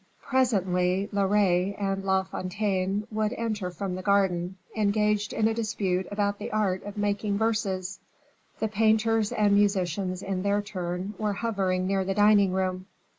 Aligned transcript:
Presently 0.23 1.09
Loret 1.11 1.75
and 1.77 2.03
La 2.03 2.23
Fontaine 2.23 3.05
would 3.11 3.33
enter 3.33 3.69
from 3.69 3.93
the 3.93 4.01
garden, 4.01 4.57
engaged 4.75 5.31
in 5.31 5.47
a 5.47 5.53
dispute 5.53 6.07
about 6.09 6.39
the 6.39 6.51
art 6.51 6.83
of 6.85 6.97
making 6.97 7.37
verses. 7.37 7.99
The 8.57 8.67
painters 8.67 9.31
and 9.31 9.53
musicians, 9.53 10.23
in 10.23 10.41
their 10.41 10.63
turn, 10.63 11.13
were 11.19 11.33
hovering 11.33 11.85
near 11.85 12.03
the 12.03 12.15
dining 12.15 12.51
room. 12.51 12.87